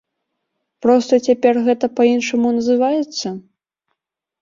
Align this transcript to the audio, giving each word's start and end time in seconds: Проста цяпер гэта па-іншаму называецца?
Проста 0.85 1.13
цяпер 1.27 1.53
гэта 1.69 1.85
па-іншаму 2.01 2.57
называецца? 2.59 3.27